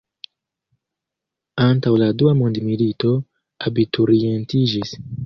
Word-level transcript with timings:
Antaŭ 1.65 1.93
la 2.03 2.07
dua 2.21 2.33
mondmilito 2.39 3.13
abiturientiĝis. 3.71 4.97